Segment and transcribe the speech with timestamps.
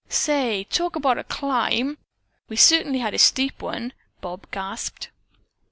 [0.09, 1.99] "Say, talk about a climb!
[2.49, 5.09] We certainly had a steep one!" Bob gasped.